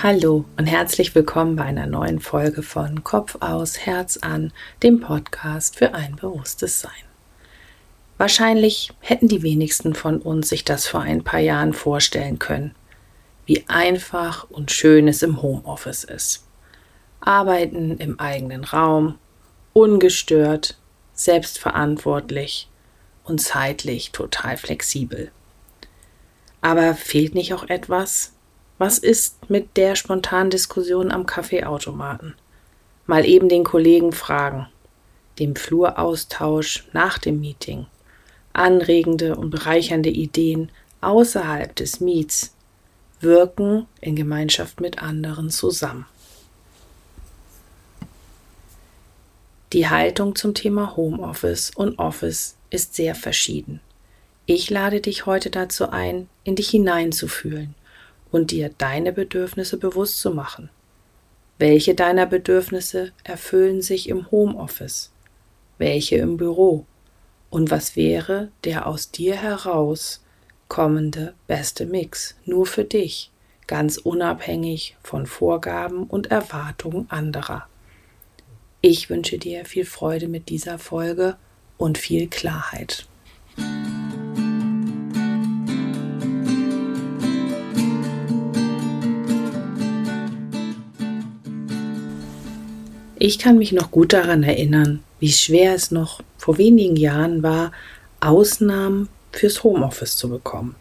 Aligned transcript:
Hallo 0.00 0.44
und 0.56 0.66
herzlich 0.66 1.12
willkommen 1.16 1.56
bei 1.56 1.64
einer 1.64 1.88
neuen 1.88 2.20
Folge 2.20 2.62
von 2.62 3.02
Kopf 3.02 3.38
aus, 3.40 3.78
Herz 3.78 4.16
an, 4.18 4.52
dem 4.84 5.00
Podcast 5.00 5.74
für 5.74 5.92
ein 5.92 6.14
bewusstes 6.14 6.80
Sein. 6.80 6.92
Wahrscheinlich 8.16 8.92
hätten 9.00 9.26
die 9.26 9.42
wenigsten 9.42 9.96
von 9.96 10.20
uns 10.22 10.50
sich 10.50 10.64
das 10.64 10.86
vor 10.86 11.00
ein 11.00 11.24
paar 11.24 11.40
Jahren 11.40 11.72
vorstellen 11.72 12.38
können, 12.38 12.76
wie 13.44 13.64
einfach 13.66 14.48
und 14.48 14.70
schön 14.70 15.08
es 15.08 15.24
im 15.24 15.42
Homeoffice 15.42 16.04
ist. 16.04 16.46
Arbeiten 17.18 17.98
im 17.98 18.20
eigenen 18.20 18.62
Raum, 18.62 19.18
ungestört, 19.72 20.78
selbstverantwortlich 21.12 22.68
und 23.24 23.40
zeitlich 23.40 24.12
total 24.12 24.58
flexibel. 24.58 25.32
Aber 26.60 26.94
fehlt 26.94 27.34
nicht 27.34 27.52
auch 27.52 27.68
etwas, 27.68 28.37
was 28.78 28.98
ist 28.98 29.50
mit 29.50 29.76
der 29.76 29.96
spontanen 29.96 30.50
Diskussion 30.50 31.10
am 31.10 31.26
Kaffeeautomaten? 31.26 32.34
Mal 33.06 33.26
eben 33.26 33.48
den 33.48 33.64
Kollegen 33.64 34.12
fragen, 34.12 34.68
dem 35.40 35.56
Fluraustausch 35.56 36.86
nach 36.92 37.18
dem 37.18 37.40
Meeting, 37.40 37.86
anregende 38.52 39.36
und 39.36 39.50
bereichernde 39.50 40.10
Ideen 40.10 40.70
außerhalb 41.00 41.74
des 41.74 42.00
Meets 42.00 42.54
wirken 43.20 43.86
in 44.00 44.14
Gemeinschaft 44.14 44.80
mit 44.80 45.02
anderen 45.02 45.50
zusammen. 45.50 46.06
Die 49.72 49.88
Haltung 49.88 50.36
zum 50.36 50.54
Thema 50.54 50.96
Homeoffice 50.96 51.72
und 51.74 51.98
Office 51.98 52.54
ist 52.70 52.94
sehr 52.94 53.14
verschieden. 53.14 53.80
Ich 54.46 54.70
lade 54.70 55.00
dich 55.00 55.26
heute 55.26 55.50
dazu 55.50 55.90
ein, 55.90 56.28
in 56.44 56.54
dich 56.56 56.70
hineinzufühlen 56.70 57.74
und 58.30 58.50
dir 58.50 58.70
deine 58.76 59.12
Bedürfnisse 59.12 59.76
bewusst 59.76 60.18
zu 60.20 60.30
machen. 60.30 60.70
Welche 61.58 61.96
deiner 61.96 62.26
Bedürfnisse 62.26 63.12
erfüllen 63.24 63.82
sich 63.82 64.08
im 64.08 64.30
Homeoffice? 64.30 65.10
Welche 65.78 66.16
im 66.16 66.36
Büro? 66.36 66.86
Und 67.50 67.70
was 67.70 67.96
wäre 67.96 68.50
der 68.62 68.86
aus 68.86 69.10
dir 69.10 69.34
heraus 69.34 70.22
kommende 70.68 71.34
beste 71.48 71.86
Mix 71.86 72.36
nur 72.44 72.66
für 72.66 72.84
dich, 72.84 73.32
ganz 73.66 73.96
unabhängig 73.96 74.96
von 75.02 75.26
Vorgaben 75.26 76.04
und 76.04 76.30
Erwartungen 76.30 77.10
anderer? 77.10 77.66
Ich 78.80 79.10
wünsche 79.10 79.38
dir 79.38 79.64
viel 79.64 79.84
Freude 79.84 80.28
mit 80.28 80.50
dieser 80.50 80.78
Folge 80.78 81.36
und 81.78 81.98
viel 81.98 82.28
Klarheit. 82.28 83.07
Ich 93.20 93.40
kann 93.40 93.58
mich 93.58 93.72
noch 93.72 93.90
gut 93.90 94.12
daran 94.12 94.44
erinnern, 94.44 95.02
wie 95.18 95.32
schwer 95.32 95.74
es 95.74 95.90
noch 95.90 96.22
vor 96.36 96.56
wenigen 96.56 96.94
Jahren 96.94 97.42
war, 97.42 97.72
Ausnahmen 98.20 99.08
fürs 99.32 99.64
Homeoffice 99.64 100.16
zu 100.16 100.28
bekommen. 100.28 100.76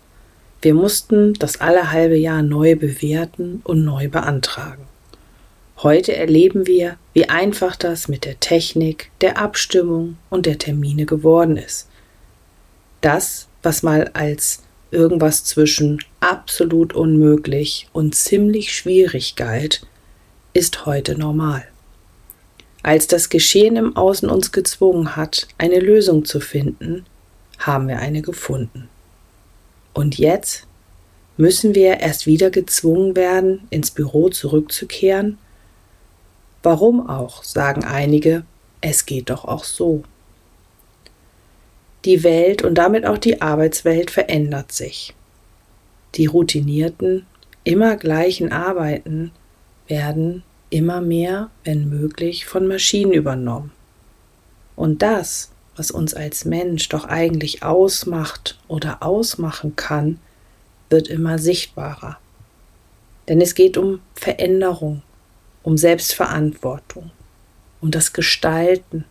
Wir 0.62 0.76
mussten 0.76 1.34
das 1.34 1.60
alle 1.62 1.92
halbe 1.92 2.16
Jahr 2.16 2.44
neu 2.44 2.76
bewerten 2.76 3.62
und 3.64 3.84
neu 3.84 4.08
beantragen. 4.08 4.84
Heute 5.82 6.16
erleben 6.16 6.68
wir, 6.68 6.98
wie 7.14 7.28
einfach 7.28 7.76
das 7.76 8.08
mit 8.08 8.24
der 8.24 8.40
Technik, 8.40 9.10
der 9.22 9.40
Abstimmung 9.40 10.18
und 10.30 10.46
der 10.46 10.60
Termine 10.60 11.08
geworden 11.08 11.58
ist. 11.58 11.88
Das, 13.02 13.48
was 13.64 13.82
mal 13.82 14.11
als 14.14 14.61
irgendwas 14.92 15.44
zwischen 15.44 16.04
absolut 16.20 16.94
unmöglich 16.94 17.88
und 17.94 18.14
ziemlich 18.14 18.76
schwierig 18.76 19.36
galt, 19.36 19.88
ist 20.54 20.86
heute 20.86 21.17
normal. 21.17 21.67
Als 22.87 23.05
das 23.05 23.27
Geschehen 23.27 23.75
im 23.75 23.98
Außen 23.98 24.30
uns 24.30 24.53
gezwungen 24.53 25.17
hat, 25.17 25.49
eine 25.58 25.81
Lösung 25.81 26.23
zu 26.23 26.39
finden, 26.39 27.05
haben 27.59 27.89
wir 27.89 27.99
eine 27.99 28.21
gefunden. 28.21 28.87
Und 29.93 30.17
jetzt 30.17 30.65
müssen 31.36 31.75
wir 31.75 31.99
erst 31.99 32.27
wieder 32.27 32.49
gezwungen 32.49 33.17
werden, 33.17 33.67
ins 33.71 33.92
Büro 33.92 34.30
zurückzukehren? 34.30 35.37
Warum 36.64 37.09
auch, 37.09 37.43
sagen 37.43 37.83
einige, 37.83 38.45
es 38.80 39.05
geht 39.05 39.31
doch 39.31 39.43
auch 39.43 39.65
so. 39.65 40.04
Die 42.05 42.23
Welt 42.23 42.61
und 42.61 42.75
damit 42.75 43.05
auch 43.05 43.17
die 43.17 43.42
Arbeitswelt 43.42 44.11
verändert 44.11 44.71
sich. 44.71 45.14
Die 46.15 46.27
routinierten, 46.27 47.25
immer 47.65 47.98
gleichen 47.98 48.54
Arbeiten 48.54 49.33
werden 49.89 50.43
immer 50.70 51.02
mehr, 51.02 51.50
wenn 51.64 51.89
möglich, 51.89 52.45
von 52.45 52.67
Maschinen 52.67 53.14
übernommen. 53.14 53.72
Und 54.76 55.02
das, 55.02 55.52
was 55.76 55.92
uns 55.92 56.14
als 56.14 56.45
Mensch 56.45 56.89
doch 56.89 57.05
eigentlich 57.05 57.64
ausmacht 57.64 58.60
oder 58.67 59.04
ausmachen 59.04 59.76
kann, 59.76 60.20
wird 60.89 61.08
immer 61.08 61.39
sichtbarer. 61.39 62.17
Denn 63.28 63.42
es 63.42 63.55
geht 63.55 63.78
um 63.78 64.00
Veränderung, 64.16 65.02
um 65.64 65.78
Selbstverantwortung, 65.78 67.11
um 67.82 67.92
das 67.92 68.14
Gestalten 68.14 69.05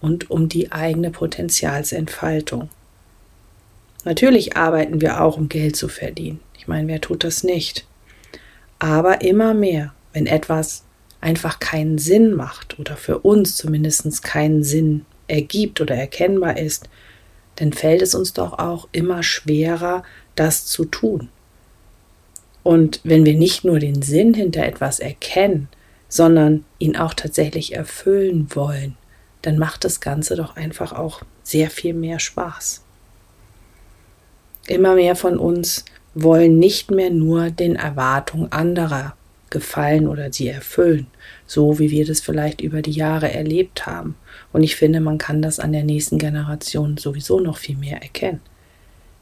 und 0.00 0.30
um 0.30 0.48
die 0.48 0.72
eigene 0.72 1.10
Potenzialsentfaltung. 1.10 2.68
Natürlich 4.04 4.56
arbeiten 4.56 5.00
wir 5.00 5.22
auch, 5.22 5.36
um 5.36 5.48
Geld 5.48 5.74
zu 5.74 5.88
verdienen. 5.88 6.40
Ich 6.58 6.68
meine, 6.68 6.86
wer 6.88 7.00
tut 7.00 7.24
das 7.24 7.42
nicht? 7.42 7.86
Aber 8.78 9.22
immer 9.22 9.54
mehr, 9.54 9.94
wenn 10.12 10.26
etwas 10.26 10.84
einfach 11.20 11.58
keinen 11.58 11.98
Sinn 11.98 12.34
macht 12.34 12.78
oder 12.78 12.96
für 12.96 13.20
uns 13.20 13.56
zumindest 13.56 14.22
keinen 14.22 14.62
Sinn 14.62 15.04
ergibt 15.28 15.80
oder 15.80 15.94
erkennbar 15.94 16.58
ist, 16.58 16.88
dann 17.56 17.72
fällt 17.72 18.02
es 18.02 18.14
uns 18.14 18.32
doch 18.32 18.58
auch 18.58 18.88
immer 18.92 19.22
schwerer, 19.22 20.02
das 20.34 20.66
zu 20.66 20.84
tun. 20.84 21.28
Und 22.62 23.00
wenn 23.04 23.24
wir 23.24 23.34
nicht 23.34 23.64
nur 23.64 23.78
den 23.78 24.02
Sinn 24.02 24.34
hinter 24.34 24.64
etwas 24.64 25.00
erkennen, 25.00 25.68
sondern 26.08 26.64
ihn 26.78 26.96
auch 26.96 27.14
tatsächlich 27.14 27.74
erfüllen 27.74 28.48
wollen, 28.54 28.96
dann 29.42 29.58
macht 29.58 29.84
das 29.84 30.00
Ganze 30.00 30.36
doch 30.36 30.56
einfach 30.56 30.92
auch 30.92 31.22
sehr 31.42 31.70
viel 31.70 31.94
mehr 31.94 32.18
Spaß. 32.18 32.82
Immer 34.66 34.96
mehr 34.96 35.14
von 35.14 35.38
uns 35.38 35.84
wollen 36.14 36.58
nicht 36.58 36.90
mehr 36.90 37.10
nur 37.10 37.50
den 37.50 37.76
Erwartungen 37.76 38.50
anderer 38.50 39.15
gefallen 39.56 40.06
oder 40.06 40.30
sie 40.30 40.48
erfüllen, 40.48 41.06
so 41.46 41.78
wie 41.78 41.90
wir 41.90 42.04
das 42.04 42.20
vielleicht 42.20 42.60
über 42.60 42.82
die 42.82 42.92
Jahre 42.92 43.32
erlebt 43.32 43.86
haben. 43.86 44.14
Und 44.52 44.62
ich 44.62 44.76
finde, 44.76 45.00
man 45.00 45.16
kann 45.16 45.40
das 45.40 45.58
an 45.58 45.72
der 45.72 45.82
nächsten 45.82 46.18
Generation 46.18 46.98
sowieso 46.98 47.40
noch 47.40 47.56
viel 47.56 47.78
mehr 47.78 48.02
erkennen. 48.02 48.42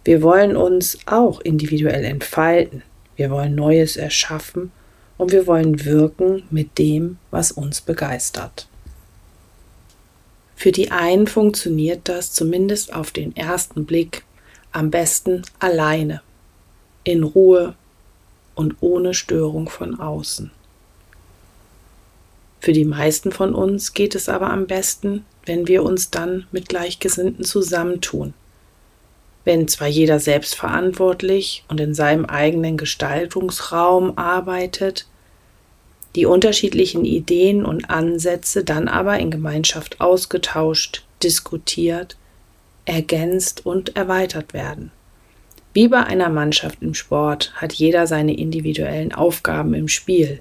Wir 0.03 0.23
wollen 0.23 0.56
uns 0.56 0.99
auch 1.06 1.41
individuell 1.41 2.05
entfalten, 2.05 2.83
wir 3.15 3.31
wollen 3.31 3.55
Neues 3.55 3.97
erschaffen 3.97 4.73
und 5.19 5.31
wir 5.31 5.47
wollen 5.47 5.84
wirken 5.84 6.43
mit 6.50 6.78
dem, 6.78 7.19
was 7.31 7.53
uns 7.53 7.81
begeistert. 7.81 8.67
Für 10.56 10.73
die 10.73 10.91
einen 10.91 11.28
funktioniert 11.28 12.09
das 12.09 12.33
zumindest 12.33 12.93
auf 12.93 13.12
den 13.12 13.37
ersten 13.37 13.87
Blick 13.87 14.25
am 14.73 14.91
besten 14.91 15.43
alleine, 15.61 16.23
in 17.05 17.23
Ruhe, 17.23 17.77
und 18.55 18.77
ohne 18.81 19.15
Störung 19.15 19.69
von 19.69 19.99
außen. 19.99 20.51
Für 22.61 22.73
die 22.73 22.87
meisten 22.87 23.31
von 23.31 23.55
uns 23.55 23.93
geht 23.93 24.15
es 24.15 24.29
aber 24.29 24.51
am 24.51 24.67
besten, 24.67 25.27
wenn 25.45 25.69
wir 25.69 25.83
uns 25.83 26.11
dann 26.11 26.47
mit 26.51 26.69
Gleichgesinnten 26.69 27.45
zusammentun. 27.45 28.33
Wenn 29.45 29.69
zwar 29.69 29.89
jeder 29.89 30.19
selbstverantwortlich 30.19 31.65
und 31.69 31.79
in 31.79 31.93
seinem 31.93 32.25
eigenen 32.25 32.79
Gestaltungsraum 32.79 34.17
arbeitet, 34.17 35.07
die 36.17 36.25
unterschiedlichen 36.25 37.05
Ideen 37.05 37.67
und 37.67 37.91
Ansätze 37.91 38.65
dann 38.65 38.89
aber 38.89 39.19
in 39.19 39.31
Gemeinschaft 39.31 40.00
ausgetauscht, 40.00 41.05
diskutiert, 41.23 42.17
ergänzt 42.87 43.67
und 43.67 43.97
erweitert 43.97 44.55
werden. 44.55 44.91
Wie 45.75 45.88
bei 45.88 46.05
einer 46.05 46.31
Mannschaft 46.31 46.82
im 46.82 46.94
Sport 46.94 47.53
hat 47.56 47.73
jeder 47.73 48.06
seine 48.06 48.37
individuellen 48.37 49.12
Aufgaben 49.12 49.75
im 49.75 49.88
Spiel 49.88 50.41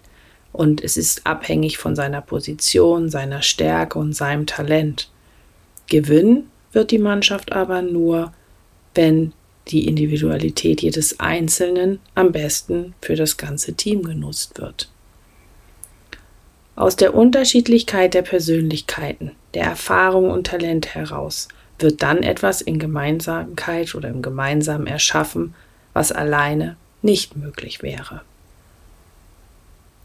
und 0.52 0.84
es 0.84 0.96
ist 0.96 1.26
abhängig 1.26 1.80
von 1.80 1.96
seiner 1.96 2.22
Position, 2.22 3.10
seiner 3.10 3.42
Stärke 3.42 3.98
und 3.98 4.14
seinem 4.14 4.46
Talent. 4.46 5.10
Gewinnen 5.88 6.52
wird 6.72 6.92
die 6.92 7.00
Mannschaft 7.00 7.52
aber 7.52 7.82
nur, 7.82 8.32
wenn 8.94 9.34
die 9.70 9.88
Individualität 9.88 10.82
jedes 10.82 11.20
Einzelnen 11.20 12.00
am 12.14 12.32
besten 12.32 12.94
für 13.02 13.16
das 13.16 13.38
ganze 13.38 13.74
Team 13.74 14.04
genutzt 14.04 14.60
wird. 14.60 14.90
Aus 16.76 16.96
der 16.96 17.16
Unterschiedlichkeit 17.16 18.14
der 18.14 18.22
Persönlichkeiten, 18.22 19.32
der 19.56 19.64
Erfahrung 19.64 20.30
und 20.30 20.48
Talent 20.48 20.94
heraus 20.94 21.48
wird 21.80 22.02
dann 22.04 22.24
etwas 22.24 22.62
in 22.62 22.80
Gemeinsamkeit 22.80 23.96
oder 23.96 24.10
im 24.10 24.22
Gemeinsamen 24.22 24.88
erschaffen, 24.88 25.54
was 25.94 26.12
alleine 26.12 26.78
nicht 27.02 27.36
möglich 27.36 27.82
wäre. 27.82 28.22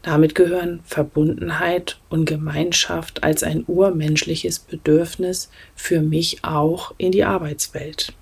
Damit 0.01 0.33
gehören 0.33 0.79
Verbundenheit 0.85 1.99
und 2.09 2.25
Gemeinschaft 2.25 3.23
als 3.23 3.43
ein 3.43 3.63
urmenschliches 3.67 4.59
Bedürfnis 4.59 5.49
für 5.75 6.01
mich 6.01 6.43
auch 6.43 6.93
in 6.97 7.11
die 7.11 7.25
Arbeitswelt. 7.25 8.13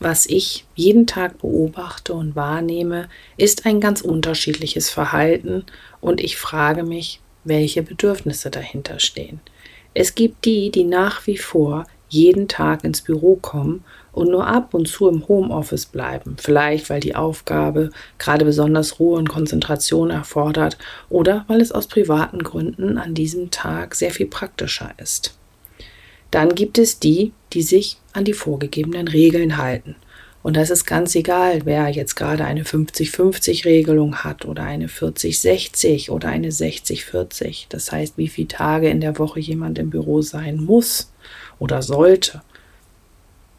Was 0.00 0.26
ich 0.26 0.64
jeden 0.76 1.08
Tag 1.08 1.38
beobachte 1.38 2.14
und 2.14 2.36
wahrnehme, 2.36 3.08
ist 3.36 3.66
ein 3.66 3.80
ganz 3.80 4.00
unterschiedliches 4.00 4.90
Verhalten 4.90 5.64
und 6.00 6.20
ich 6.20 6.36
frage 6.36 6.84
mich, 6.84 7.20
welche 7.42 7.82
Bedürfnisse 7.82 8.50
dahinter 8.50 9.00
stehen. 9.00 9.40
Es 10.00 10.14
gibt 10.14 10.44
die, 10.44 10.70
die 10.70 10.84
nach 10.84 11.26
wie 11.26 11.36
vor 11.36 11.84
jeden 12.08 12.46
Tag 12.46 12.84
ins 12.84 13.00
Büro 13.00 13.34
kommen 13.34 13.82
und 14.12 14.30
nur 14.30 14.46
ab 14.46 14.72
und 14.72 14.86
zu 14.86 15.08
im 15.08 15.26
Homeoffice 15.26 15.86
bleiben, 15.86 16.36
vielleicht 16.38 16.88
weil 16.88 17.00
die 17.00 17.16
Aufgabe 17.16 17.90
gerade 18.16 18.44
besonders 18.44 19.00
Ruhe 19.00 19.18
und 19.18 19.28
Konzentration 19.28 20.10
erfordert 20.10 20.78
oder 21.08 21.44
weil 21.48 21.60
es 21.60 21.72
aus 21.72 21.88
privaten 21.88 22.44
Gründen 22.44 22.96
an 22.96 23.14
diesem 23.14 23.50
Tag 23.50 23.96
sehr 23.96 24.12
viel 24.12 24.26
praktischer 24.26 24.92
ist. 24.98 25.36
Dann 26.30 26.54
gibt 26.54 26.78
es 26.78 27.00
die, 27.00 27.32
die 27.52 27.62
sich 27.62 27.96
an 28.12 28.24
die 28.24 28.34
vorgegebenen 28.34 29.08
Regeln 29.08 29.56
halten. 29.56 29.96
Und 30.42 30.56
das 30.56 30.70
ist 30.70 30.84
ganz 30.84 31.14
egal, 31.14 31.62
wer 31.64 31.88
jetzt 31.88 32.14
gerade 32.14 32.44
eine 32.44 32.62
50-50-Regelung 32.62 34.16
hat 34.18 34.44
oder 34.44 34.62
eine 34.62 34.86
40-60 34.86 36.10
oder 36.10 36.28
eine 36.28 36.50
60-40. 36.50 37.66
Das 37.68 37.90
heißt, 37.90 38.16
wie 38.16 38.28
viele 38.28 38.48
Tage 38.48 38.88
in 38.88 39.00
der 39.00 39.18
Woche 39.18 39.40
jemand 39.40 39.78
im 39.78 39.90
Büro 39.90 40.22
sein 40.22 40.56
muss 40.56 41.10
oder 41.58 41.82
sollte. 41.82 42.42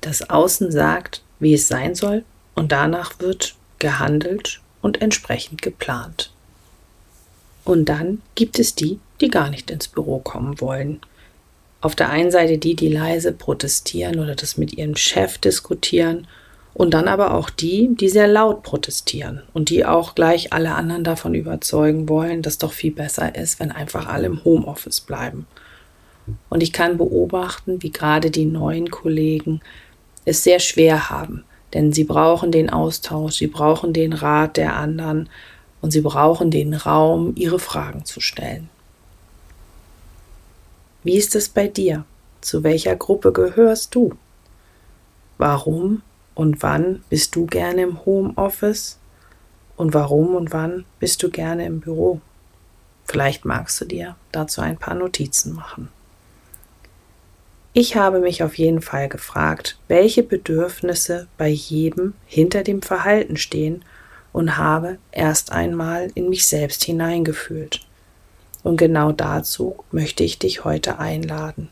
Das 0.02 0.30
Außen 0.30 0.72
sagt, 0.72 1.22
wie 1.40 1.54
es 1.54 1.68
sein 1.68 1.96
soll 1.96 2.24
und 2.56 2.72
danach 2.72 3.20
wird 3.20 3.56
gehandelt 3.80 4.62
und 4.82 5.02
entsprechend 5.02 5.62
geplant. 5.62 6.32
Und 7.66 7.86
dann 7.86 8.22
gibt 8.36 8.58
es 8.58 8.74
die, 8.74 9.00
die 9.20 9.28
gar 9.28 9.50
nicht 9.50 9.70
ins 9.70 9.90
Büro 9.90 10.20
kommen 10.20 10.62
wollen, 10.62 11.02
auf 11.82 11.96
der 11.96 12.10
einen 12.10 12.32
Seite 12.32 12.58
die, 12.58 12.76
die 12.76 12.90
leise 12.90 13.32
protestieren 13.32 14.20
oder 14.20 14.36
das 14.36 14.58
mit 14.58 14.74
ihrem 14.74 14.96
Chef 14.96 15.38
diskutieren 15.38 16.28
und 16.80 16.94
dann 16.94 17.10
aber 17.10 17.34
auch 17.34 17.50
die, 17.50 17.90
die 18.00 18.08
sehr 18.08 18.30
laut 18.30 18.64
protestieren 18.64 19.42
und 19.52 19.70
die 19.70 19.86
auch 19.86 20.16
gleich 20.16 20.54
alle 20.54 20.76
anderen 20.76 21.04
davon 21.04 21.36
überzeugen 21.36 22.08
wollen, 22.08 22.42
dass 22.42 22.58
doch 22.58 22.72
viel 22.72 22.94
besser 22.94 23.36
ist, 23.36 23.60
wenn 23.60 23.74
einfach 23.74 24.08
alle 24.08 24.28
im 24.28 24.46
Homeoffice 24.46 25.02
bleiben. 25.02 25.46
Und 26.48 26.64
ich 26.64 26.72
kann 26.72 26.98
beobachten, 26.98 27.84
wie 27.84 27.92
gerade 27.92 28.32
die 28.32 28.46
neuen 28.46 28.90
Kollegen 28.90 29.60
es 30.24 30.46
sehr 30.46 30.62
schwer 30.62 31.10
haben, 31.10 31.44
denn 31.74 31.92
sie 31.92 32.06
brauchen 32.06 32.50
den 32.50 32.70
Austausch, 32.70 33.36
sie 33.36 33.48
brauchen 33.48 33.92
den 33.92 34.14
Rat 34.14 34.56
der 34.56 34.78
anderen 34.78 35.28
und 35.82 35.92
sie 35.92 36.00
brauchen 36.00 36.50
den 36.50 36.74
Raum, 36.74 37.34
ihre 37.36 37.60
Fragen 37.60 38.06
zu 38.06 38.22
stellen. 38.22 38.70
Wie 41.04 41.18
ist 41.18 41.36
es 41.36 41.50
bei 41.50 41.68
dir? 41.68 42.06
Zu 42.40 42.64
welcher 42.64 42.96
Gruppe 42.96 43.34
gehörst 43.34 43.94
du? 43.96 44.14
Warum 45.38 46.04
und 46.40 46.64
wann 46.64 47.04
bist 47.10 47.36
du 47.36 47.48
gerne 47.48 47.82
im 47.82 48.06
Homeoffice? 48.06 48.98
Und 49.76 49.94
warum 49.94 50.36
und 50.36 50.54
wann 50.54 50.86
bist 50.98 51.22
du 51.22 51.30
gerne 51.30 51.66
im 51.66 51.82
Büro? 51.82 52.22
Vielleicht 53.04 53.44
magst 53.44 53.82
du 53.82 53.86
dir 53.86 54.16
dazu 54.32 54.62
ein 54.62 54.78
paar 54.78 54.96
Notizen 54.96 55.54
machen. 55.54 55.90
Ich 57.74 57.98
habe 57.98 58.22
mich 58.22 58.42
auf 58.42 58.58
jeden 58.58 58.82
Fall 58.82 59.10
gefragt, 59.10 59.78
welche 59.90 60.24
Bedürfnisse 60.24 61.28
bei 61.38 61.50
jedem 61.50 62.14
hinter 62.26 62.64
dem 62.64 62.82
Verhalten 62.82 63.36
stehen 63.36 63.84
und 64.32 64.56
habe 64.56 64.98
erst 65.12 65.52
einmal 65.52 66.08
in 66.16 66.30
mich 66.30 66.48
selbst 66.48 66.86
hineingefühlt. 66.86 67.82
Und 68.64 68.78
genau 68.78 69.12
dazu 69.12 69.84
möchte 69.92 70.24
ich 70.24 70.40
dich 70.40 70.64
heute 70.64 71.00
einladen. 71.00 71.68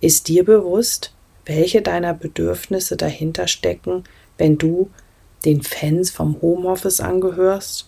Ist 0.00 0.28
dir 0.28 0.42
bewusst, 0.42 1.13
welche 1.46 1.82
deiner 1.82 2.14
Bedürfnisse 2.14 2.96
dahinter 2.96 3.48
stecken, 3.48 4.04
wenn 4.38 4.58
du 4.58 4.90
den 5.44 5.62
Fans 5.62 6.10
vom 6.10 6.40
Homeoffice 6.40 7.00
angehörst 7.00 7.86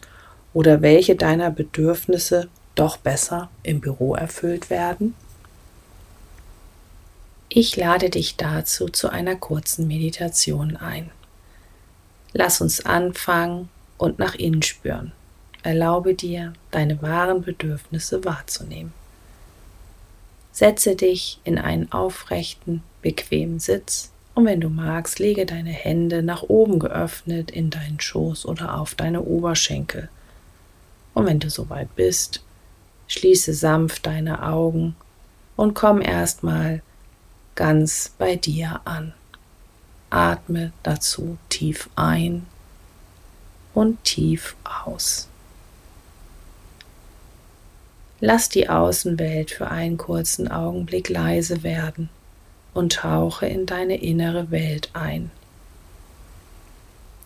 oder 0.53 0.83
welche 0.83 1.17
deiner 1.17 1.51
Bedürfnisse 1.51 2.49
doch 2.75 2.99
besser 2.99 3.51
im 3.63 3.81
Büro 3.81 4.15
erfüllt 4.15 4.71
werden? 4.71 5.15
Ich 7.49 7.77
lade 7.77 8.11
dich 8.11 8.37
dazu 8.37 8.89
zu 8.89 9.09
einer 9.09 9.37
kurzen 9.37 9.87
Meditation 9.87 10.77
ein. 10.77 11.11
Lass 12.33 12.61
uns 12.61 12.85
anfangen 12.85 13.71
und 13.97 14.19
nach 14.19 14.35
innen 14.35 14.63
spüren. 14.63 15.13
Erlaube 15.63 16.15
dir, 16.15 16.53
deine 16.71 17.01
wahren 17.01 17.43
Bedürfnisse 17.43 18.25
wahrzunehmen. 18.25 18.93
Setze 20.57 20.97
dich 20.97 21.39
in 21.45 21.59
einen 21.59 21.93
aufrechten, 21.93 22.83
bequemen 23.03 23.61
Sitz 23.61 24.11
und 24.35 24.47
wenn 24.47 24.63
du 24.63 24.71
magst, 24.71 25.19
lege 25.19 25.45
deine 25.45 25.69
Hände 25.69 26.23
nach 26.23 26.45
oben 26.45 26.79
geöffnet 26.79 27.51
in 27.51 27.69
deinen 27.69 28.01
Schoß 28.01 28.47
oder 28.47 28.79
auf 28.81 28.95
deine 28.95 29.21
Oberschenkel. 29.21 30.09
Und 31.13 31.27
wenn 31.27 31.41
du 31.41 31.51
soweit 31.51 31.95
bist, 31.95 32.43
schließe 33.07 33.53
sanft 33.53 34.07
deine 34.07 34.45
Augen 34.45 34.97
und 35.57 35.75
komm 35.75 36.01
erstmal 36.01 36.81
ganz 37.55 38.15
bei 38.17 38.37
dir 38.37 38.81
an. 38.87 39.13
Atme 40.09 40.73
dazu 40.83 41.37
tief 41.51 41.91
ein 41.97 42.47
und 43.75 44.03
tief 44.05 44.57
aus. 44.65 45.29
Lass 48.21 48.49
die 48.49 48.69
Außenwelt 48.69 49.51
für 49.51 49.71
einen 49.71 49.99
kurzen 49.99 50.49
Augenblick 50.51 51.11
leise 51.11 51.63
werden 51.63 52.09
und 52.73 52.95
tauche 52.95 53.47
in 53.47 53.67
deine 53.67 53.97
innere 54.03 54.51
Welt 54.51 54.91
ein. 54.95 55.31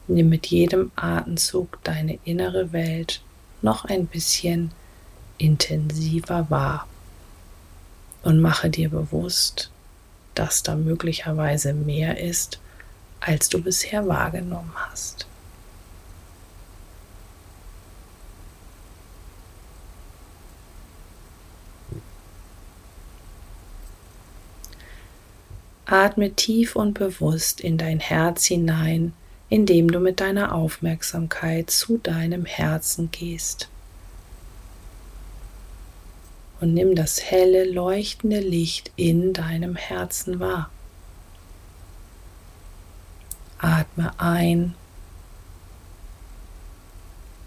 Nimm 0.09 0.29
mit 0.29 0.47
jedem 0.47 0.91
Atemzug 0.97 1.79
deine 1.85 2.19
innere 2.25 2.73
Welt 2.73 3.23
noch 3.62 3.85
ein 3.85 4.07
bisschen 4.07 4.73
intensiver 5.38 6.50
wahr 6.50 6.88
und 8.23 8.41
mache 8.41 8.69
dir 8.69 8.91
bewusst, 8.91 9.71
dass 10.35 10.64
da 10.64 10.75
möglicherweise 10.75 11.73
mehr 11.73 12.19
ist, 12.19 12.59
als 13.21 13.49
du 13.49 13.62
bisher 13.62 14.09
wahrgenommen 14.09 14.73
hast. 14.75 15.30
Atme 25.90 26.30
tief 26.30 26.76
und 26.76 26.94
bewusst 26.94 27.61
in 27.61 27.76
dein 27.76 27.99
Herz 27.99 28.44
hinein, 28.44 29.12
indem 29.49 29.90
du 29.90 29.99
mit 29.99 30.20
deiner 30.20 30.54
Aufmerksamkeit 30.54 31.68
zu 31.68 31.99
deinem 31.99 32.44
Herzen 32.44 33.11
gehst. 33.11 33.68
Und 36.61 36.75
nimm 36.75 36.94
das 36.94 37.20
helle, 37.20 37.64
leuchtende 37.64 38.38
Licht 38.38 38.92
in 38.94 39.32
deinem 39.32 39.75
Herzen 39.75 40.38
wahr. 40.38 40.70
Atme 43.59 44.12
ein, 44.18 44.76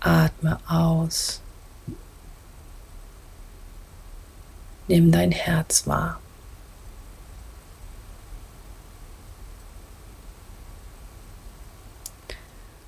atme 0.01 0.59
aus. 0.67 1.39
Nimm 4.89 5.13
dein 5.13 5.31
Herz 5.31 5.87
wahr. 5.87 6.19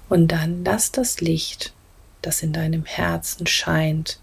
Und 0.10 0.28
dann 0.30 0.64
lass 0.64 0.92
das 0.92 1.22
Licht, 1.22 1.74
das 2.22 2.44
in 2.44 2.54
deinem 2.54 2.86
Herzen 2.86 3.48
scheint, 3.48 4.20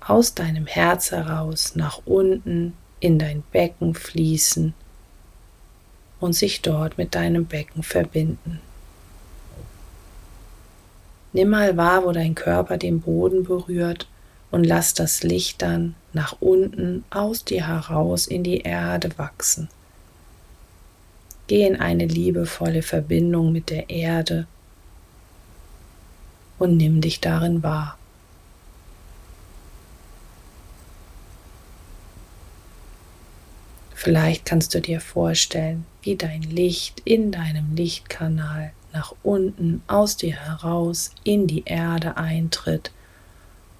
aus 0.00 0.34
deinem 0.34 0.66
Herz 0.66 1.10
heraus 1.10 1.76
nach 1.76 2.00
unten 2.04 2.74
in 3.00 3.18
dein 3.18 3.42
Becken 3.52 3.94
fließen 3.94 4.74
und 6.20 6.32
sich 6.34 6.62
dort 6.62 6.98
mit 6.98 7.14
deinem 7.14 7.46
Becken 7.46 7.82
verbinden. 7.82 8.60
Nimm 11.32 11.50
mal 11.50 11.76
wahr, 11.76 12.04
wo 12.04 12.12
dein 12.12 12.34
Körper 12.34 12.76
den 12.76 13.00
Boden 13.00 13.44
berührt 13.44 14.06
und 14.50 14.64
lass 14.64 14.92
das 14.92 15.22
Licht 15.22 15.62
dann 15.62 15.94
nach 16.12 16.36
unten 16.40 17.04
aus 17.10 17.44
dir 17.44 17.66
heraus 17.66 18.26
in 18.26 18.44
die 18.44 18.60
Erde 18.60 19.10
wachsen. 19.16 19.68
Geh 21.52 21.66
in 21.66 21.76
eine 21.76 22.06
liebevolle 22.06 22.80
Verbindung 22.80 23.52
mit 23.52 23.68
der 23.68 23.90
Erde 23.90 24.46
und 26.58 26.78
nimm 26.78 27.02
dich 27.02 27.20
darin 27.20 27.62
wahr. 27.62 27.98
Vielleicht 33.92 34.46
kannst 34.46 34.74
du 34.74 34.80
dir 34.80 34.98
vorstellen, 35.02 35.84
wie 36.00 36.16
dein 36.16 36.40
Licht 36.40 37.02
in 37.04 37.32
deinem 37.32 37.76
Lichtkanal 37.76 38.72
nach 38.94 39.14
unten 39.22 39.82
aus 39.88 40.16
dir 40.16 40.34
heraus 40.34 41.10
in 41.22 41.46
die 41.46 41.64
Erde 41.66 42.16
eintritt 42.16 42.92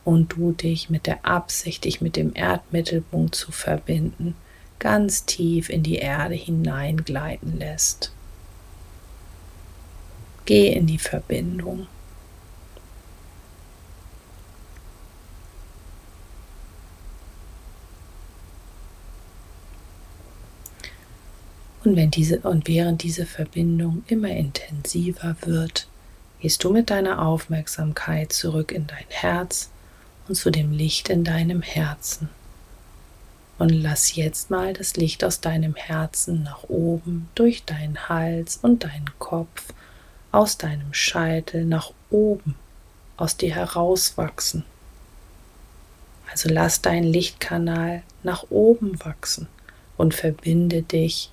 und 0.05 0.35
du 0.35 0.53
dich 0.53 0.91
mit 0.91 1.07
der 1.07 1.25
Absicht, 1.25 1.85
dich 1.85 2.03
mit 2.03 2.17
dem 2.17 2.33
Erdmittelpunkt 2.35 3.35
zu 3.35 3.51
verbinden, 3.51 4.35
ganz 4.83 5.27
tief 5.27 5.71
in 5.71 5.85
die 5.85 5.99
Erde 5.99 6.35
hineingleiten 6.35 7.61
lässt. 7.61 8.11
Geh 10.45 10.73
in 10.73 10.89
die 10.89 10.99
Verbindung. 10.99 11.87
Und, 21.85 21.95
wenn 21.95 22.11
diese, 22.11 22.41
und 22.41 22.67
während 22.67 23.05
diese 23.05 23.25
Verbindung 23.25 24.03
immer 24.09 24.31
intensiver 24.31 25.37
wird, 25.43 25.87
gehst 26.41 26.65
du 26.65 26.73
mit 26.73 26.91
deiner 26.91 27.25
Aufmerksamkeit 27.25 28.33
zurück 28.33 28.73
in 28.73 28.89
dein 28.89 29.07
Herz 29.11 29.71
und 30.27 30.35
zu 30.35 30.51
dem 30.51 30.73
Licht 30.73 31.09
in 31.09 31.23
deinem 31.23 31.63
Herzen. 31.63 32.29
Und 33.63 33.71
lass 33.71 34.17
jetzt 34.17 34.51
mal 34.51 34.73
das 34.73 34.97
Licht 34.97 35.23
aus 35.23 35.41
deinem 35.41 35.77
Herzen 35.77 36.43
nach 36.43 36.65
oben, 36.65 37.29
durch 37.37 37.65
deinen 37.65 38.09
Hals 38.09 38.59
und 38.61 38.83
deinen 38.83 39.09
Kopf, 39.21 39.73
aus 40.33 40.59
deinem 40.59 40.93
Scheitel 40.93 41.65
nach 41.65 41.93
oben, 42.11 42.57
aus 43.17 43.37
dir 43.37 43.55
herauswachsen. 43.55 44.65
Also 46.29 46.49
lass 46.49 46.83
deinen 46.83 47.05
Lichtkanal 47.05 48.03
nach 48.25 48.47
oben 48.51 48.99
wachsen 49.05 49.47
und 49.97 50.13
verbinde 50.13 50.83
dich 50.83 51.31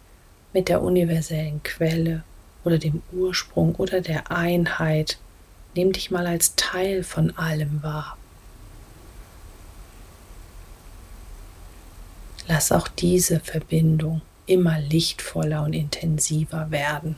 mit 0.53 0.69
der 0.69 0.83
universellen 0.83 1.63
Quelle 1.63 2.21
oder 2.63 2.77
dem 2.77 3.01
Ursprung 3.12 3.74
oder 3.74 4.01
der 4.01 4.29
Einheit. 4.29 5.17
Nimm 5.74 5.93
dich 5.93 6.12
mal 6.12 6.27
als 6.27 6.53
Teil 6.55 7.01
von 7.03 7.36
allem 7.39 7.81
wahr. 7.81 8.18
Lass 12.49 12.71
auch 12.71 12.87
diese 12.87 13.39
Verbindung 13.39 14.21
immer 14.47 14.79
lichtvoller 14.79 15.61
und 15.61 15.73
intensiver 15.73 16.71
werden. 16.71 17.15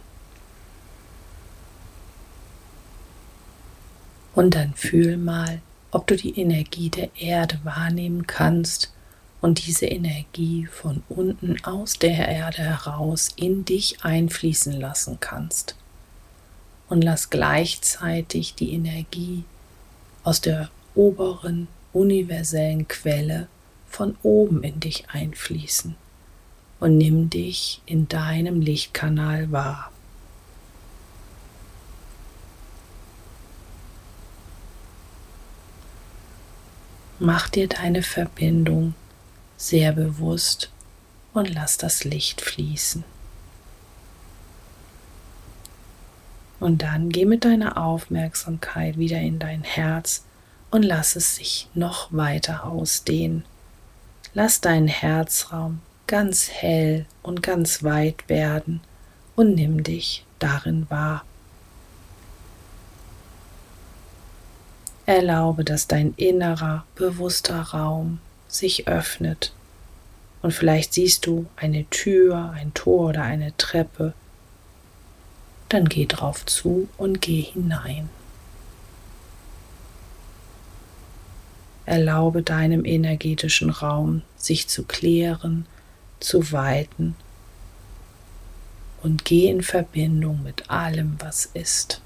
Und 4.35 4.55
dann 4.55 4.73
fühl 4.73 5.15
mal, 5.15 5.61
ob 5.91 6.05
du 6.07 6.17
die 6.17 6.38
Energie 6.38 6.89
der 6.89 7.15
Erde 7.15 7.61
wahrnehmen 7.63 8.27
kannst 8.27 8.91
und 9.39 9.65
diese 9.65 9.85
Energie 9.85 10.65
von 10.65 11.01
unten 11.07 11.63
aus 11.63 11.97
der 11.97 12.27
Erde 12.27 12.63
heraus 12.63 13.29
in 13.38 13.63
dich 13.63 14.03
einfließen 14.03 14.73
lassen 14.73 15.17
kannst. 15.21 15.75
Und 16.89 17.03
lass 17.05 17.29
gleichzeitig 17.29 18.55
die 18.55 18.73
Energie 18.73 19.45
aus 20.25 20.41
der 20.41 20.69
oberen 20.93 21.69
universellen 21.93 22.89
Quelle 22.89 23.47
von 23.91 24.17
oben 24.24 24.63
in 24.63 24.79
dich 24.79 25.10
einfließen 25.10 25.95
und 26.79 26.98
nimm 26.98 27.29
dich 27.29 27.81
in 27.86 28.07
deinem 28.07 28.62
Lichtkanal 28.62 29.51
wahr. 29.51 29.91
Mach 37.19 37.50
dir 37.50 37.67
deine 37.67 38.01
Verbindung 38.01 38.95
sehr 39.55 39.91
bewusst 39.91 40.71
und 41.33 41.53
lass 41.53 41.77
das 41.77 42.03
Licht 42.03 42.41
fließen. 42.41 43.03
Und 46.60 46.81
dann 46.81 47.10
geh 47.10 47.25
mit 47.25 47.45
deiner 47.45 47.77
Aufmerksamkeit 47.77 48.98
wieder 48.98 49.19
in 49.19 49.38
dein 49.38 49.63
Herz 49.63 50.24
und 50.71 50.81
lass 50.81 51.15
es 51.15 51.36
sich 51.36 51.67
noch 51.75 52.12
weiter 52.12 52.65
ausdehnen. 52.65 53.43
Lass 54.33 54.61
deinen 54.61 54.88
Herzraum 54.88 55.81
ganz 56.07 56.50
hell 56.50 57.05
und 57.21 57.43
ganz 57.43 57.83
weit 57.83 58.29
werden 58.29 58.81
und 59.35 59.55
nimm 59.55 59.83
dich 59.83 60.25
darin 60.39 60.89
wahr. 60.89 61.25
Erlaube, 65.05 65.65
dass 65.65 65.88
dein 65.88 66.13
innerer, 66.15 66.85
bewusster 66.95 67.61
Raum 67.61 68.19
sich 68.47 68.88
öffnet 68.88 69.53
und 70.41 70.53
vielleicht 70.53 70.93
siehst 70.93 71.25
du 71.25 71.47
eine 71.55 71.85
Tür, 71.89 72.51
ein 72.51 72.73
Tor 72.73 73.09
oder 73.09 73.23
eine 73.23 73.55
Treppe, 73.57 74.13
dann 75.69 75.85
geh 75.85 76.05
drauf 76.05 76.45
zu 76.45 76.89
und 76.97 77.21
geh 77.21 77.41
hinein. 77.41 78.09
Erlaube 81.85 82.43
deinem 82.43 82.85
energetischen 82.85 83.69
Raum 83.69 84.21
sich 84.38 84.67
zu 84.67 84.83
klären, 84.83 85.65
zu 86.19 86.51
weiten 86.51 87.15
und 89.01 89.25
geh 89.25 89.50
in 89.50 89.63
Verbindung 89.63 90.43
mit 90.43 90.69
allem, 90.69 91.15
was 91.19 91.45
ist. 91.45 92.01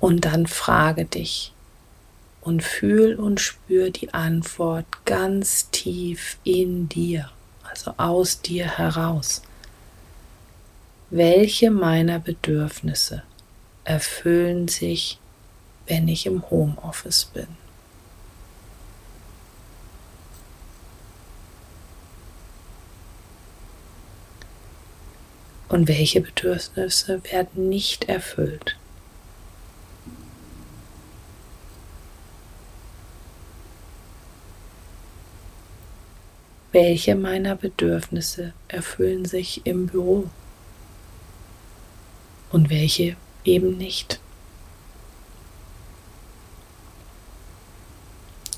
Und 0.00 0.26
dann 0.26 0.46
frage 0.46 1.06
dich 1.06 1.54
und 2.42 2.62
fühl 2.62 3.14
und 3.14 3.40
spür 3.40 3.90
die 3.90 4.12
Antwort 4.12 4.84
ganz 5.06 5.70
tief 5.70 6.36
in 6.44 6.90
dir, 6.90 7.30
also 7.62 7.94
aus 7.96 8.42
dir 8.42 8.66
heraus. 8.76 9.40
Welche 11.08 11.70
meiner 11.70 12.18
Bedürfnisse 12.18 13.22
erfüllen 13.84 14.68
sich, 14.68 15.18
wenn 15.86 16.08
ich 16.08 16.26
im 16.26 16.48
Homeoffice 16.50 17.26
bin? 17.26 17.46
Und 25.68 25.88
welche 25.88 26.20
Bedürfnisse 26.20 27.22
werden 27.24 27.68
nicht 27.68 28.08
erfüllt? 28.08 28.76
welche 36.74 37.14
meiner 37.14 37.54
Bedürfnisse 37.54 38.52
erfüllen 38.66 39.24
sich 39.24 39.64
im 39.64 39.86
Büro 39.86 40.28
und 42.50 42.68
welche 42.68 43.16
eben 43.44 43.76
nicht. 43.76 44.20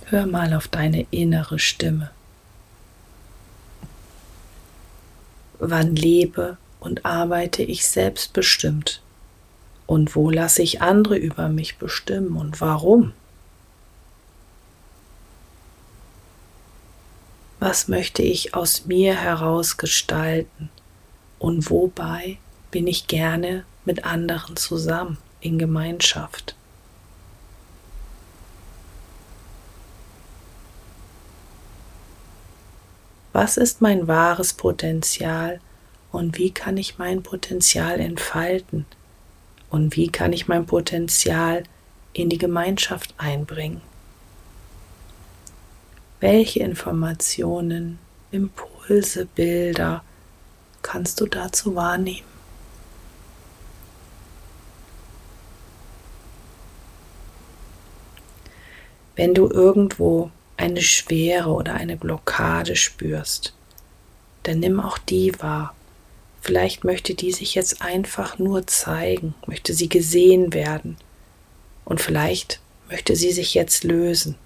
Hör 0.06 0.26
mal 0.26 0.54
auf 0.54 0.68
deine 0.68 1.06
innere 1.10 1.58
Stimme. 1.58 2.10
Wann 5.58 5.96
lebe 5.96 6.58
und 6.80 7.04
arbeite 7.04 7.62
ich 7.62 7.86
selbstbestimmt? 7.88 9.02
Und 9.86 10.14
wo 10.14 10.30
lasse 10.30 10.62
ich 10.62 10.82
andere 10.82 11.16
über 11.16 11.48
mich 11.48 11.78
bestimmen 11.78 12.36
und 12.36 12.60
warum? 12.60 13.12
was 17.66 17.88
möchte 17.88 18.22
ich 18.22 18.54
aus 18.54 18.86
mir 18.86 19.16
heraus 19.16 19.76
gestalten 19.76 20.70
und 21.40 21.68
wobei 21.68 22.38
bin 22.70 22.86
ich 22.86 23.08
gerne 23.08 23.64
mit 23.86 24.04
anderen 24.04 24.56
zusammen 24.56 25.18
in 25.40 25.58
Gemeinschaft. 25.58 26.54
Was 33.32 33.56
ist 33.58 33.82
mein 33.82 34.08
wahres 34.08 34.54
Potenzial 34.54 35.60
und 36.10 36.38
wie 36.38 36.50
kann 36.50 36.78
ich 36.78 36.98
mein 36.98 37.22
Potenzial 37.22 38.00
entfalten 38.00 38.86
und 39.68 39.94
wie 39.96 40.08
kann 40.08 40.32
ich 40.32 40.48
mein 40.48 40.64
Potenzial 40.64 41.64
in 42.14 42.30
die 42.30 42.38
Gemeinschaft 42.38 43.14
einbringen? 43.18 43.82
Welche 46.20 46.60
Informationen, 46.60 47.98
Impulse, 48.30 49.26
Bilder 49.26 50.02
kannst 50.80 51.20
du 51.20 51.26
dazu 51.26 51.74
wahrnehmen? 51.74 52.35
Wenn 59.16 59.34
du 59.34 59.48
irgendwo 59.50 60.30
eine 60.56 60.82
Schwere 60.82 61.50
oder 61.50 61.74
eine 61.74 61.96
Blockade 61.96 62.76
spürst, 62.76 63.54
dann 64.44 64.60
nimm 64.60 64.78
auch 64.78 64.98
die 64.98 65.32
wahr. 65.40 65.74
Vielleicht 66.40 66.84
möchte 66.84 67.14
die 67.14 67.32
sich 67.32 67.54
jetzt 67.54 67.82
einfach 67.82 68.38
nur 68.38 68.66
zeigen, 68.66 69.34
möchte 69.46 69.74
sie 69.74 69.88
gesehen 69.88 70.52
werden 70.52 70.96
und 71.84 72.00
vielleicht 72.00 72.60
möchte 72.88 73.16
sie 73.16 73.32
sich 73.32 73.54
jetzt 73.54 73.82
lösen 73.82 74.36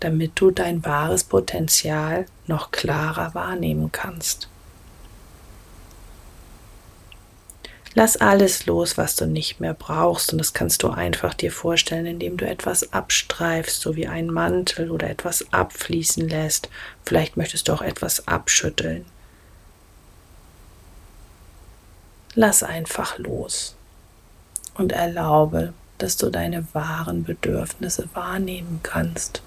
damit 0.00 0.32
du 0.36 0.50
dein 0.50 0.84
wahres 0.84 1.24
Potenzial 1.24 2.26
noch 2.46 2.70
klarer 2.70 3.34
wahrnehmen 3.34 3.90
kannst. 3.92 4.48
Lass 7.94 8.16
alles 8.16 8.66
los, 8.66 8.98
was 8.98 9.16
du 9.16 9.26
nicht 9.26 9.60
mehr 9.60 9.74
brauchst. 9.74 10.32
Und 10.32 10.38
das 10.38 10.52
kannst 10.52 10.82
du 10.82 10.90
einfach 10.90 11.34
dir 11.34 11.50
vorstellen, 11.50 12.06
indem 12.06 12.36
du 12.36 12.46
etwas 12.46 12.92
abstreifst, 12.92 13.80
so 13.80 13.96
wie 13.96 14.06
ein 14.06 14.28
Mantel 14.28 14.90
oder 14.90 15.08
etwas 15.08 15.52
abfließen 15.52 16.28
lässt. 16.28 16.68
Vielleicht 17.04 17.36
möchtest 17.36 17.68
du 17.68 17.72
auch 17.72 17.82
etwas 17.82 18.28
abschütteln. 18.28 19.06
Lass 22.34 22.62
einfach 22.62 23.18
los 23.18 23.74
und 24.74 24.92
erlaube, 24.92 25.72
dass 25.96 26.16
du 26.16 26.30
deine 26.30 26.66
wahren 26.72 27.24
Bedürfnisse 27.24 28.08
wahrnehmen 28.14 28.80
kannst. 28.82 29.42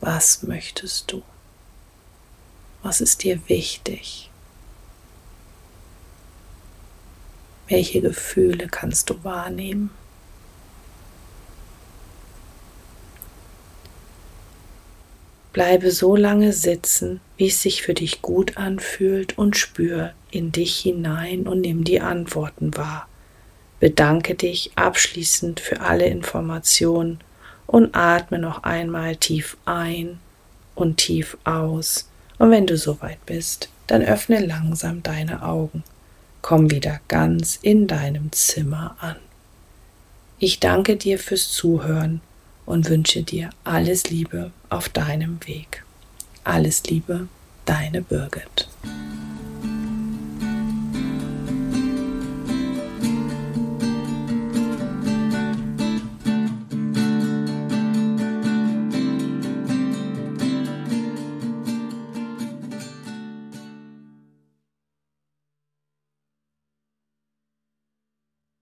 Was 0.00 0.42
möchtest 0.42 1.12
du? 1.12 1.22
Was 2.82 3.00
ist 3.00 3.24
dir 3.24 3.40
wichtig? 3.48 4.30
Welche 7.68 8.00
Gefühle 8.00 8.68
kannst 8.68 9.10
du 9.10 9.24
wahrnehmen? 9.24 9.90
Bleibe 15.52 15.90
so 15.90 16.16
lange 16.16 16.52
sitzen, 16.52 17.20
wie 17.38 17.48
es 17.48 17.62
sich 17.62 17.82
für 17.82 17.94
dich 17.94 18.20
gut 18.20 18.56
anfühlt 18.58 19.38
und 19.38 19.56
spür 19.56 20.12
in 20.30 20.52
dich 20.52 20.76
hinein 20.76 21.48
und 21.48 21.62
nimm 21.62 21.82
die 21.82 22.00
Antworten 22.00 22.76
wahr. 22.76 23.08
Bedanke 23.80 24.34
dich 24.34 24.72
abschließend 24.76 25.60
für 25.60 25.80
alle 25.80 26.06
Informationen 26.06 27.20
und 27.66 27.94
atme 27.96 28.38
noch 28.38 28.64
einmal 28.64 29.16
tief 29.16 29.56
ein 29.64 30.18
und 30.74 30.98
tief 30.98 31.36
aus. 31.44 32.10
Und 32.38 32.50
wenn 32.50 32.66
du 32.66 32.76
soweit 32.76 33.24
bist, 33.26 33.70
dann 33.86 34.02
öffne 34.02 34.44
langsam 34.44 35.02
deine 35.02 35.42
Augen. 35.42 35.82
Komm 36.48 36.70
wieder 36.70 37.00
ganz 37.08 37.58
in 37.60 37.88
deinem 37.88 38.30
Zimmer 38.30 38.96
an. 39.00 39.16
Ich 40.38 40.60
danke 40.60 40.94
dir 40.94 41.18
fürs 41.18 41.50
Zuhören 41.50 42.20
und 42.64 42.88
wünsche 42.88 43.24
dir 43.24 43.50
alles 43.64 44.10
Liebe 44.10 44.52
auf 44.70 44.88
deinem 44.88 45.40
Weg. 45.48 45.84
Alles 46.44 46.84
Liebe, 46.84 47.26
deine 47.64 48.00
Birgit. 48.00 48.68